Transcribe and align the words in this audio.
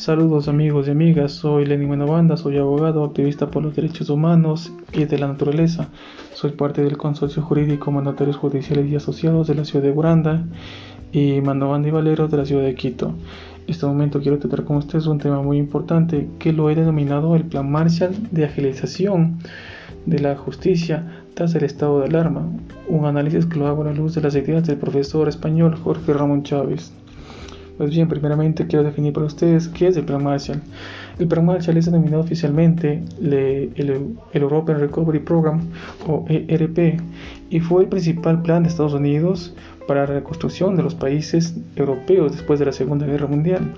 Saludos 0.00 0.48
amigos 0.48 0.88
y 0.88 0.92
amigas, 0.92 1.30
soy 1.30 1.66
Lenny 1.66 1.84
Buenabanda, 1.84 2.38
soy 2.38 2.56
abogado, 2.56 3.04
activista 3.04 3.50
por 3.50 3.62
los 3.62 3.76
derechos 3.76 4.08
humanos 4.08 4.72
y 4.94 5.04
de 5.04 5.18
la 5.18 5.28
naturaleza. 5.28 5.90
Soy 6.32 6.52
parte 6.52 6.82
del 6.82 6.96
consorcio 6.96 7.42
jurídico 7.42 7.90
Mandatarios 7.90 8.38
Judiciales 8.38 8.90
y 8.90 8.96
Asociados 8.96 9.46
de 9.46 9.56
la 9.56 9.66
ciudad 9.66 9.84
de 9.84 9.92
Buranda 9.92 10.42
y 11.12 11.42
Mandobanda 11.42 11.88
y 11.88 11.90
Valero 11.90 12.28
de 12.28 12.36
la 12.38 12.46
ciudad 12.46 12.62
de 12.62 12.74
Quito. 12.74 13.08
En 13.08 13.64
este 13.68 13.84
momento 13.84 14.22
quiero 14.22 14.38
tratar 14.38 14.64
con 14.64 14.78
ustedes 14.78 15.06
un 15.06 15.18
tema 15.18 15.42
muy 15.42 15.58
importante 15.58 16.30
que 16.38 16.54
lo 16.54 16.70
he 16.70 16.74
denominado 16.74 17.36
el 17.36 17.44
Plan 17.44 17.70
Marshall 17.70 18.14
de 18.30 18.46
Agilización 18.46 19.36
de 20.06 20.18
la 20.18 20.34
Justicia 20.34 21.24
tras 21.34 21.54
el 21.54 21.64
estado 21.64 22.00
de 22.00 22.06
alarma, 22.06 22.48
un 22.88 23.04
análisis 23.04 23.44
que 23.44 23.58
lo 23.58 23.66
hago 23.66 23.82
a 23.82 23.88
la 23.88 23.92
luz 23.92 24.14
de 24.14 24.22
las 24.22 24.34
ideas 24.34 24.66
del 24.66 24.78
profesor 24.78 25.28
español 25.28 25.76
Jorge 25.76 26.14
Ramón 26.14 26.42
Chávez. 26.42 26.90
Pues 27.80 27.92
bien, 27.92 28.08
primeramente 28.08 28.66
quiero 28.66 28.84
definir 28.84 29.14
para 29.14 29.24
ustedes 29.24 29.66
qué 29.68 29.88
es 29.88 29.96
el 29.96 30.04
Plan 30.04 30.22
Marshall. 30.22 30.60
El 31.18 31.26
Plan 31.28 31.46
Marshall 31.46 31.78
es 31.78 31.86
denominado 31.86 32.22
oficialmente 32.22 33.02
el, 33.22 34.16
European 34.34 34.80
Recovery 34.80 35.20
Program 35.20 35.62
o 36.06 36.26
ERP 36.28 37.00
y 37.48 37.60
fue 37.60 37.84
el 37.84 37.88
principal 37.88 38.42
plan 38.42 38.64
de 38.64 38.68
Estados 38.68 38.92
Unidos 38.92 39.54
para 39.88 40.00
la 40.00 40.06
reconstrucción 40.16 40.76
de 40.76 40.82
los 40.82 40.94
países 40.94 41.56
europeos 41.74 42.32
después 42.32 42.58
de 42.58 42.66
la 42.66 42.72
Segunda 42.72 43.06
Guerra 43.06 43.28
Mundial, 43.28 43.72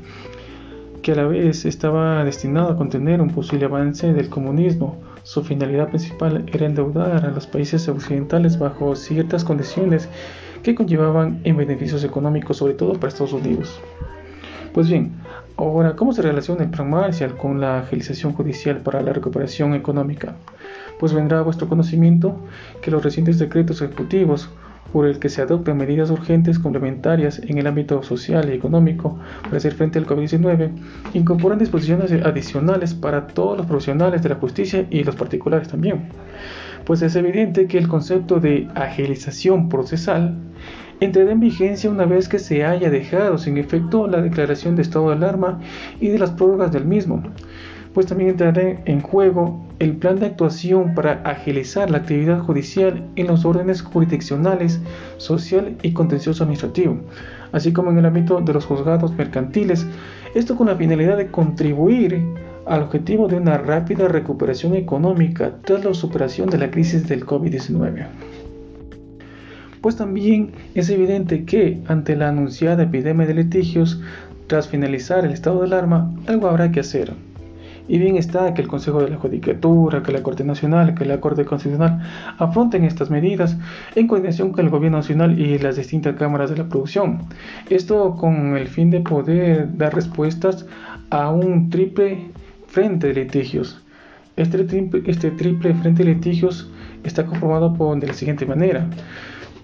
que 1.01 1.13
a 1.13 1.15
la 1.15 1.29
vez 1.29 1.65
estaba 1.65 2.25
destinado 2.25 2.71
a 2.71 2.77
contener 2.77 3.21
un 3.21 3.31
posible 3.31 3.67
avance 3.67 4.13
del 4.13 4.29
comunismo. 4.29 4.97
Su 5.25 5.45
finalidad 5.45 5.89
principal 5.89 6.45
era 6.53 6.67
endeudar 6.67 7.25
a 7.25 7.31
los 7.31 7.47
países 7.47 7.89
occidentales 7.89 8.59
bajo 8.59 8.97
ciertas 8.97 9.45
condiciones 9.45 10.09
que 10.63 10.75
conllevaban 10.75 11.41
en 11.45 11.57
beneficios 11.57 12.03
económicos, 12.03 12.57
sobre 12.57 12.75
todo 12.75 12.95
para 12.95 13.09
Estados 13.09 13.33
Unidos. 13.33 13.81
Pues 14.75 14.89
bien, 14.89 15.13
ahora, 15.57 15.95
¿cómo 15.95 16.13
se 16.13 16.23
relaciona 16.23 16.65
el 16.65 16.71
plan 16.71 16.91
Marshall 16.91 17.37
con 17.37 17.61
la 17.61 17.81
agilización 17.81 18.33
judicial 18.33 18.79
para 18.79 19.03
la 19.03 19.13
recuperación 19.13 19.75
económica? 19.75 20.35
Pues 20.99 21.13
vendrá 21.13 21.39
a 21.39 21.43
vuestro 21.43 21.69
conocimiento 21.69 22.37
que 22.81 22.91
los 22.91 23.05
recientes 23.05 23.39
decretos 23.39 23.81
ejecutivos 23.83 24.49
por 24.93 25.07
el 25.07 25.19
que 25.19 25.29
se 25.29 25.43
adoptan 25.43 25.79
medidas 25.79 26.11
urgentes 26.11 26.59
complementarias 26.59 27.39
en 27.39 27.59
el 27.59 27.67
ámbito 27.67 28.03
social 28.03 28.51
y 28.51 28.55
económico 28.55 29.19
para 29.45 29.57
hacer 29.57 29.75
frente 29.75 29.99
al 29.99 30.07
COVID-19, 30.07 30.71
incorporan 31.15 31.59
disposiciones 31.59 32.13
adicionales 32.13 32.95
para 32.95 33.27
todos 33.29 33.57
los 33.57 33.67
profesionales 33.67 34.23
de 34.23 34.29
la 34.29 34.35
justicia 34.37 34.87
y 34.91 35.05
los 35.05 35.17
particulares 35.17 35.69
también. 35.69 36.09
Pues 36.85 37.01
es 37.03 37.15
evidente 37.17 37.67
que 37.67 37.79
el 37.79 37.89
concepto 37.89 38.41
de 38.41 38.69
agilización 38.75 39.69
procesal 39.69 40.37
entrará 41.01 41.33
en 41.33 41.41
vigencia 41.41 41.91
una 41.91 42.07
vez 42.07 42.29
que 42.29 42.39
se 42.39 42.65
haya 42.65 42.91
dejado 42.91 43.39
sin 43.39 43.59
efecto 43.59 44.07
la 44.07 44.21
declaración 44.21 44.77
de 44.77 44.83
estado 44.83 45.09
de 45.09 45.17
alarma 45.17 45.61
y 46.01 46.09
de 46.09 46.19
las 46.19 46.31
prórrogas 46.33 46.73
del 46.73 46.85
mismo, 46.85 47.23
pues 47.95 48.07
también 48.07 48.31
entrará 48.31 48.63
en 48.85 49.01
juego 49.01 49.65
el 49.83 49.97
plan 49.97 50.21
de 50.21 50.27
actuación 50.27 50.95
para 50.95 51.23
agilizar 51.25 51.91
la 51.91 51.99
actividad 51.99 52.39
judicial 52.39 53.05
en 53.17 53.27
los 53.27 53.45
órdenes 53.45 53.83
jurisdiccionales, 53.83 54.81
social 55.17 55.77
y 55.83 55.93
contencioso 55.93 56.45
administrativo, 56.45 57.01
así 57.51 57.73
como 57.73 57.91
en 57.91 57.99
el 57.99 58.07
ámbito 58.07 58.41
de 58.41 58.53
los 58.53 58.65
juzgados 58.65 59.13
mercantiles, 59.17 59.85
esto 60.37 60.57
con 60.57 60.69
la 60.69 60.77
finalidad 60.77 61.17
de 61.17 61.33
contribuir 61.33 62.25
al 62.65 62.83
objetivo 62.83 63.27
de 63.27 63.39
una 63.39 63.59
rápida 63.59 64.07
recuperación 64.07 64.77
económica 64.77 65.53
tras 65.65 65.85
la 65.85 65.95
superación 65.95 66.49
de 66.49 66.59
la 66.59 66.71
crisis 66.71 67.09
del 67.09 67.27
COVID-19 67.27 68.07
pues 69.81 69.97
también 69.97 70.53
es 70.77 70.91
evidente 70.91 71.45
que 71.45 71.81
ante 71.89 72.15
la 72.15 72.29
anunciada 72.29 72.85
epidemia 72.85 73.27
de 73.27 73.35
litigios, 73.35 74.01
tras 74.47 74.69
finalizar 74.69 75.25
el 75.25 75.33
estado 75.33 75.59
de 75.59 75.67
alarma, 75.67 76.15
algo 76.29 76.49
habrá 76.49 76.71
que 76.71 76.79
hacer. 76.79 77.13
Y 77.89 77.99
bien 77.99 78.17
está 78.17 78.55
que 78.55 78.63
el 78.63 78.69
Consejo 78.69 79.03
de 79.03 79.11
la 79.11 79.17
Judicatura, 79.17 80.03
que 80.03 80.13
la 80.13 80.23
Corte 80.23 80.45
Nacional, 80.45 80.95
que 80.95 81.05
la 81.05 81.21
Corte 81.21 81.45
Constitucional 81.45 82.01
afronten 82.39 82.85
estas 82.85 83.11
medidas 83.11 83.57
en 83.95 84.07
coordinación 84.07 84.53
con 84.53 84.65
el 84.65 84.71
Gobierno 84.71 84.99
Nacional 84.99 85.39
y 85.39 85.59
las 85.59 85.77
distintas 85.77 86.17
cámaras 86.17 86.51
de 86.51 86.59
la 86.59 86.69
producción. 86.69 87.23
Esto 87.71 88.17
con 88.17 88.57
el 88.57 88.69
fin 88.69 88.91
de 88.91 89.01
poder 89.01 89.77
dar 89.77 89.95
respuestas 89.95 90.67
a 91.11 91.31
un 91.31 91.71
triple 91.71 92.31
frente 92.67 93.09
de 93.09 93.15
litigios. 93.25 93.83
Este 94.37 94.65
triple, 94.65 95.03
este 95.07 95.31
triple 95.31 95.75
frente 95.75 96.05
de 96.05 96.15
litigios 96.15 96.71
está 97.05 97.27
conformado 97.27 97.75
por, 97.75 97.99
de 97.99 98.07
la 98.07 98.15
siguiente 98.15 98.47
manera. 98.47 98.87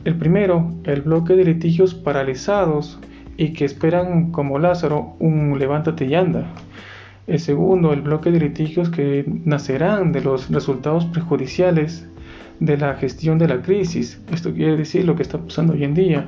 El 0.04 0.16
primero, 0.16 0.72
el 0.84 1.02
bloque 1.02 1.34
de 1.34 1.44
litigios 1.44 1.94
paralizados 1.94 2.98
y 3.36 3.52
que 3.52 3.64
esperan 3.64 4.30
como 4.32 4.58
Lázaro 4.58 5.16
un 5.20 5.58
levántate 5.58 6.04
y 6.04 6.14
anda. 6.14 6.46
El 7.28 7.38
segundo, 7.38 7.92
el 7.92 8.00
bloque 8.00 8.30
de 8.30 8.40
litigios 8.40 8.88
que 8.88 9.24
nacerán 9.44 10.12
de 10.12 10.22
los 10.22 10.50
resultados 10.50 11.04
prejudiciales 11.04 12.08
de 12.58 12.78
la 12.78 12.94
gestión 12.94 13.38
de 13.38 13.46
la 13.46 13.60
crisis. 13.60 14.18
Esto 14.32 14.52
quiere 14.54 14.78
decir 14.78 15.04
lo 15.04 15.14
que 15.14 15.24
está 15.24 15.36
pasando 15.36 15.74
hoy 15.74 15.84
en 15.84 15.92
día. 15.92 16.24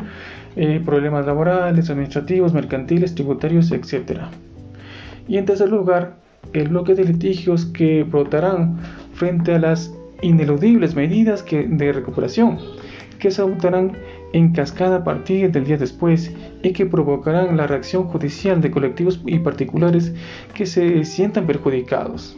Eh, 0.56 0.78
problemas 0.84 1.24
laborales, 1.24 1.88
administrativos, 1.88 2.52
mercantiles, 2.52 3.14
tributarios, 3.14 3.72
etc. 3.72 4.20
Y 5.26 5.38
en 5.38 5.46
tercer 5.46 5.70
lugar, 5.70 6.16
el 6.52 6.68
bloque 6.68 6.94
de 6.94 7.04
litigios 7.04 7.64
que 7.64 8.02
brotarán 8.04 8.78
frente 9.14 9.54
a 9.54 9.58
las 9.58 9.94
ineludibles 10.20 10.94
medidas 10.94 11.46
de 11.50 11.92
recuperación 11.92 12.58
que 13.18 13.30
se 13.30 13.40
adoptarán 13.42 13.92
en 14.32 14.52
cascada 14.52 14.96
a 14.96 15.04
partir 15.04 15.50
del 15.50 15.64
día 15.64 15.76
después 15.76 16.34
y 16.62 16.72
que 16.72 16.86
provocarán 16.86 17.56
la 17.56 17.66
reacción 17.66 18.04
judicial 18.04 18.60
de 18.60 18.70
colectivos 18.70 19.20
y 19.26 19.38
particulares 19.38 20.14
que 20.54 20.66
se 20.66 21.04
sientan 21.04 21.46
perjudicados. 21.46 22.36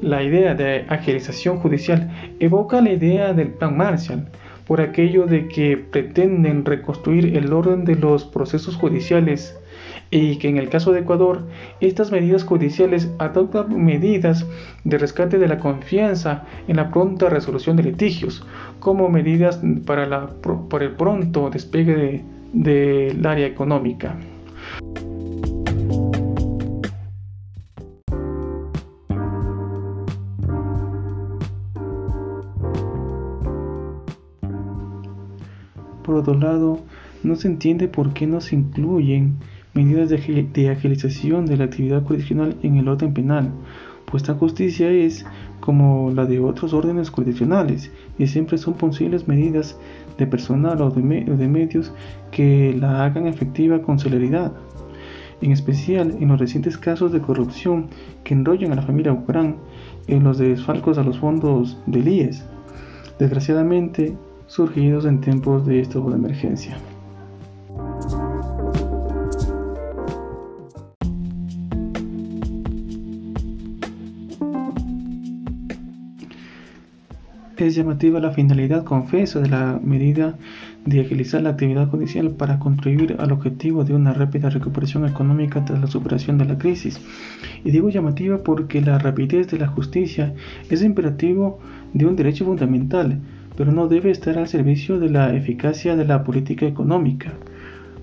La 0.00 0.22
idea 0.22 0.54
de 0.54 0.84
agilización 0.88 1.58
judicial 1.58 2.10
evoca 2.40 2.80
la 2.80 2.92
idea 2.92 3.32
del 3.32 3.48
Plan 3.48 3.76
Marshall, 3.76 4.26
por 4.66 4.80
aquello 4.80 5.26
de 5.26 5.48
que 5.48 5.76
pretenden 5.76 6.64
reconstruir 6.64 7.36
el 7.36 7.52
orden 7.52 7.84
de 7.84 7.96
los 7.96 8.24
procesos 8.24 8.76
judiciales 8.76 9.58
y 10.10 10.36
que 10.36 10.48
en 10.48 10.56
el 10.56 10.68
caso 10.68 10.92
de 10.92 11.00
Ecuador 11.00 11.42
estas 11.80 12.12
medidas 12.12 12.44
judiciales 12.44 13.10
adoptan 13.18 13.84
medidas 13.84 14.46
de 14.84 14.98
rescate 14.98 15.38
de 15.38 15.48
la 15.48 15.58
confianza 15.58 16.44
en 16.68 16.76
la 16.76 16.90
pronta 16.90 17.28
resolución 17.28 17.76
de 17.76 17.84
litigios 17.84 18.46
como 18.80 19.08
medidas 19.08 19.60
para, 19.86 20.06
la, 20.06 20.30
el 20.80 20.90
pronto 20.92 21.50
despegue 21.50 22.22
del 22.52 23.26
área 23.26 23.46
económica. 23.46 24.16
Por 36.04 36.16
otro 36.16 36.34
lado, 36.34 36.80
no 37.22 37.34
se 37.34 37.48
entiende 37.48 37.88
por 37.88 38.12
qué 38.12 38.26
no 38.26 38.42
se 38.42 38.54
incluyen 38.54 39.38
medidas 39.74 40.08
de, 40.08 40.70
agilización 40.70 41.46
de 41.46 41.56
la 41.56 41.64
actividad 41.64 42.02
jurisdiccional 42.04 42.56
en 42.62 42.76
el 42.76 42.88
orden 42.88 43.12
penal, 43.12 43.50
pues 44.06 44.22
esta 44.22 44.34
justicia 44.34 44.90
es 44.90 45.26
como 45.60 46.12
la 46.14 46.24
de 46.24 46.38
otros 46.38 46.72
órdenes 46.72 47.10
jurisdiccionales 47.10 47.90
y 48.18 48.26
siempre 48.26 48.58
son 48.58 48.74
posibles 48.74 49.26
medidas 49.26 49.76
de 50.18 50.26
personal 50.26 50.80
o 50.80 50.90
de, 50.90 51.02
medios 51.02 51.92
que 52.30 52.76
la 52.78 53.04
hagan 53.04 53.26
efectiva 53.26 53.82
con 53.82 53.98
celeridad. 53.98 54.52
En 55.40 55.50
especial 55.50 56.16
en 56.20 56.28
los 56.28 56.38
recientes 56.38 56.78
casos 56.78 57.12
de 57.12 57.20
corrupción 57.20 57.88
que 58.22 58.34
enrollan 58.34 58.72
a 58.72 58.76
la 58.76 58.82
familia 58.82 59.12
Bucarán, 59.12 59.56
en 60.06 60.22
los 60.22 60.38
desfalcos 60.38 60.98
a 60.98 61.02
los 61.02 61.18
fondos 61.18 61.78
del 61.86 62.06
IES, 62.06 62.44
desgraciadamente 63.18 64.16
surgidos 64.46 65.06
en 65.06 65.20
tiempos 65.20 65.66
de 65.66 65.80
estado 65.80 66.10
de 66.10 66.16
emergencia. 66.16 66.76
Es 77.56 77.76
llamativa 77.76 78.18
la 78.18 78.32
finalidad 78.32 78.82
confesa 78.82 79.38
de 79.38 79.48
la 79.48 79.78
medida 79.80 80.36
de 80.84 81.02
agilizar 81.02 81.40
la 81.40 81.50
actividad 81.50 81.88
judicial 81.88 82.32
para 82.32 82.58
contribuir 82.58 83.14
al 83.20 83.30
objetivo 83.30 83.84
de 83.84 83.94
una 83.94 84.12
rápida 84.12 84.50
recuperación 84.50 85.06
económica 85.06 85.64
tras 85.64 85.80
la 85.80 85.86
superación 85.86 86.36
de 86.36 86.46
la 86.46 86.58
crisis. 86.58 87.00
Y 87.64 87.70
digo 87.70 87.90
llamativa 87.90 88.38
porque 88.38 88.80
la 88.80 88.98
rapidez 88.98 89.46
de 89.52 89.58
la 89.58 89.68
justicia 89.68 90.34
es 90.68 90.82
imperativo 90.82 91.60
de 91.92 92.06
un 92.06 92.16
derecho 92.16 92.44
fundamental, 92.44 93.20
pero 93.56 93.70
no 93.70 93.86
debe 93.86 94.10
estar 94.10 94.36
al 94.36 94.48
servicio 94.48 94.98
de 94.98 95.10
la 95.10 95.32
eficacia 95.32 95.94
de 95.94 96.06
la 96.06 96.24
política 96.24 96.66
económica. 96.66 97.34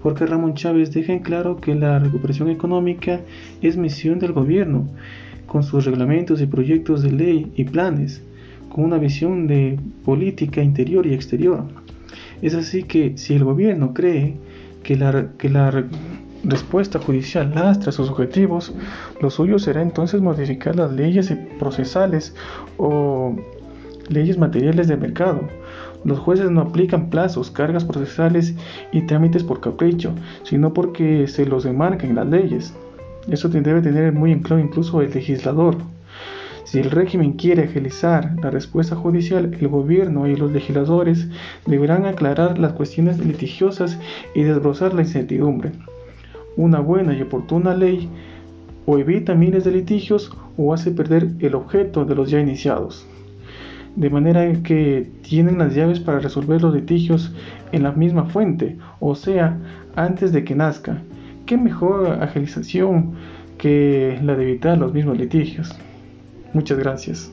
Porque 0.01 0.25
Ramón 0.25 0.53
Chávez 0.53 0.93
deja 0.93 1.11
en 1.11 1.23
claro 1.23 1.57
que 1.57 1.75
la 1.75 1.99
recuperación 1.99 2.49
económica 2.49 3.19
es 3.61 3.75
misión 3.75 4.17
del 4.17 4.31
gobierno, 4.31 4.87
con 5.45 5.63
sus 5.63 5.83
reglamentos 5.83 6.41
y 6.41 6.45
proyectos 6.45 7.03
de 7.03 7.11
ley 7.11 7.51
y 7.57 7.65
planes 7.65 8.23
con 8.73 8.85
una 8.85 8.97
visión 8.97 9.47
de 9.47 9.77
política 10.05 10.61
interior 10.61 11.05
y 11.05 11.13
exterior. 11.13 11.65
Es 12.41 12.55
así 12.55 12.83
que 12.83 13.17
si 13.17 13.35
el 13.35 13.43
gobierno 13.43 13.93
cree 13.93 14.35
que 14.83 14.95
la, 14.95 15.29
que 15.37 15.49
la, 15.49 15.85
respuesta 16.43 16.97
judicial 16.99 17.51
lastra 17.53 17.91
sus 17.91 18.09
objetivos, 18.09 18.73
lo 19.21 19.29
suyo 19.29 19.59
será 19.59 19.81
entonces 19.81 20.21
modificar 20.21 20.75
las 20.75 20.91
leyes 20.91 21.31
procesales 21.59 22.35
o 22.77 23.35
leyes 24.09 24.37
materiales 24.37 24.87
de 24.87 24.97
mercado. 24.97 25.41
Los 26.03 26.17
jueces 26.17 26.49
no 26.49 26.61
aplican 26.61 27.11
plazos, 27.11 27.51
cargas 27.51 27.85
procesales 27.85 28.55
y 28.91 29.03
trámites 29.03 29.43
por 29.43 29.61
capricho, 29.61 30.13
sino 30.43 30.73
porque 30.73 31.27
se 31.27 31.45
los 31.45 31.63
demarcan 31.63 32.15
las 32.15 32.27
leyes. 32.27 32.73
Eso 33.29 33.49
debe 33.49 33.81
tener 33.81 34.11
muy 34.11 34.31
en 34.31 34.39
claro 34.39 34.61
incluso 34.61 35.01
el 35.01 35.11
legislador. 35.11 35.77
Si 36.63 36.79
el 36.79 36.91
régimen 36.91 37.33
quiere 37.33 37.63
agilizar 37.63 38.35
la 38.41 38.51
respuesta 38.51 38.95
judicial, 38.95 39.57
el 39.59 39.67
gobierno 39.67 40.27
y 40.27 40.35
los 40.35 40.51
legisladores 40.51 41.27
deberán 41.65 42.05
aclarar 42.05 42.59
las 42.59 42.73
cuestiones 42.73 43.17
litigiosas 43.19 43.99
y 44.35 44.43
desbrozar 44.43 44.93
la 44.93 45.01
incertidumbre. 45.01 45.71
Una 46.55 46.79
buena 46.79 47.13
y 47.13 47.21
oportuna 47.21 47.75
ley 47.75 48.09
o 48.85 48.97
evita 48.97 49.33
miles 49.33 49.63
de 49.63 49.71
litigios 49.71 50.31
o 50.57 50.73
hace 50.73 50.91
perder 50.91 51.31
el 51.39 51.55
objeto 51.55 52.05
de 52.05 52.15
los 52.15 52.29
ya 52.29 52.39
iniciados. 52.39 53.05
De 53.95 54.09
manera 54.09 54.53
que 54.63 55.09
tienen 55.23 55.57
las 55.57 55.75
llaves 55.75 55.99
para 55.99 56.19
resolver 56.19 56.61
los 56.61 56.73
litigios 56.73 57.33
en 57.71 57.83
la 57.83 57.91
misma 57.91 58.25
fuente, 58.25 58.77
o 58.99 59.15
sea, 59.15 59.57
antes 59.95 60.31
de 60.31 60.43
que 60.43 60.55
nazca. 60.55 61.01
¿Qué 61.45 61.57
mejor 61.57 62.07
agilización 62.21 63.13
que 63.57 64.17
la 64.23 64.35
de 64.35 64.43
evitar 64.43 64.77
los 64.77 64.93
mismos 64.93 65.17
litigios? 65.17 65.75
Muchas 66.53 66.77
gracias. 66.77 67.31